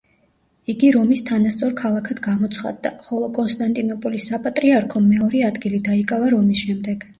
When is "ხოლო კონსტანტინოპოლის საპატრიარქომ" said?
3.09-5.09